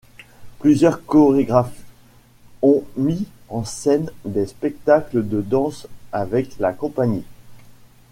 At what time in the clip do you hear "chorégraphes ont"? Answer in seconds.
1.05-2.83